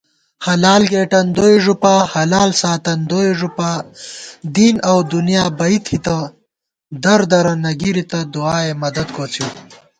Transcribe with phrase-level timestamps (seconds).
[0.45, 3.71] حلال گېٹن دوئی ݫُپا حلال ساتن دوئی ݫُپا
[4.15, 6.19] * دین اؤ دُنیا بئ تھِتہ
[7.03, 9.49] دردرہ نہ گِرِتہ دُعائے مدد کوڅِؤ